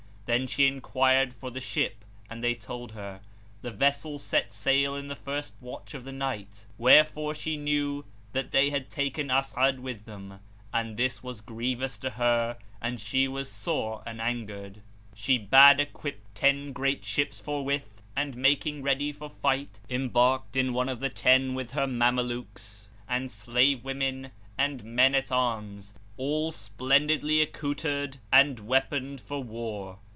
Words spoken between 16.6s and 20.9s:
great ships forthwith and, making ready for fight, embarked in one